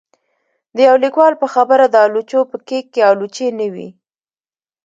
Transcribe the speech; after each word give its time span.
د 0.75 0.77
يو 0.87 0.95
ليکوال 1.03 1.33
په 1.41 1.47
خبره 1.53 1.85
د 1.89 1.95
آلوچو 2.05 2.39
په 2.51 2.57
کېک 2.67 2.85
کې 2.93 3.01
آلوچې 3.11 3.47
نه 3.59 3.67
وې 3.73 3.89